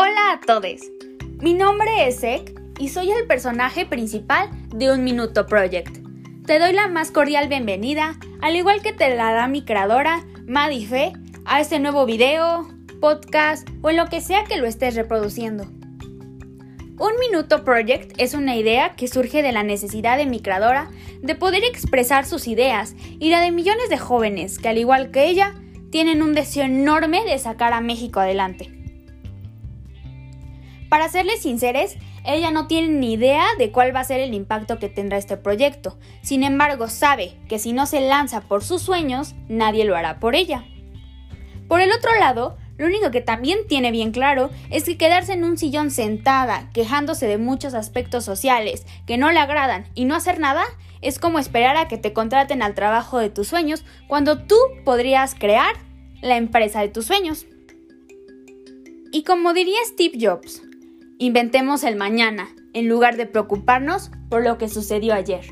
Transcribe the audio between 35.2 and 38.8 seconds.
proyecto. Sin embargo, sabe que si no se lanza por